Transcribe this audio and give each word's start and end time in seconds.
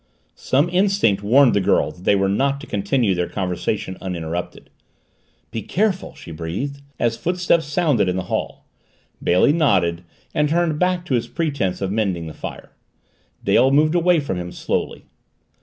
Some 0.33 0.67
instinct 0.71 1.21
warned 1.21 1.53
the 1.53 1.61
girl 1.61 1.91
that 1.91 2.05
they 2.05 2.15
were 2.15 2.27
not 2.27 2.59
to 2.61 2.65
continue 2.65 3.13
their 3.13 3.29
conversation 3.29 3.99
uninterrupted. 4.01 4.71
"Be 5.51 5.61
careful!" 5.61 6.15
she 6.15 6.31
breathed, 6.31 6.81
as 6.99 7.15
footsteps 7.17 7.67
sounded 7.67 8.09
in 8.09 8.15
the 8.15 8.23
hall. 8.23 8.65
Bailey 9.21 9.53
nodded 9.53 10.03
and 10.33 10.49
turned 10.49 10.79
back 10.79 11.05
to 11.05 11.13
his 11.13 11.27
pretense 11.27 11.81
of 11.81 11.91
mending 11.91 12.25
the 12.25 12.33
fire. 12.33 12.71
Dale 13.43 13.69
moved 13.69 13.93
away 13.93 14.19
from 14.19 14.37
him 14.39 14.51
slowly. 14.51 15.05